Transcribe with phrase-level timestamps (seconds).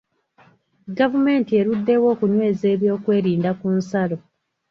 [0.97, 4.17] Gavumenti eruddewo okunyweza ebyokwerinda ku nsalo.